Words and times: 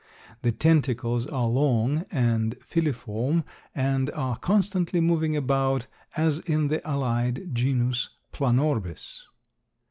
The 0.41 0.51
tentacles 0.51 1.27
are 1.27 1.45
long 1.45 2.05
and 2.09 2.57
filiform 2.59 3.43
and 3.75 4.09
are 4.13 4.35
constantly 4.35 4.99
moving 4.99 5.35
about 5.35 5.85
as 6.17 6.39
in 6.39 6.69
the 6.69 6.83
allied 6.89 7.53
genus 7.53 8.09
Planorbis. 8.33 9.19